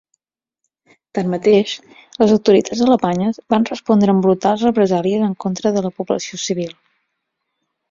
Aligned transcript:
Tanmateix, 1.17 1.73
les 2.23 2.33
autoritats 2.37 2.81
alemanyes 2.87 3.39
van 3.55 3.69
respondre 3.71 4.15
amb 4.15 4.27
brutals 4.29 4.65
represàlies 4.69 5.29
en 5.29 5.39
contra 5.47 5.75
de 5.79 5.87
la 5.89 5.95
població 6.01 6.43
civil. 6.49 6.77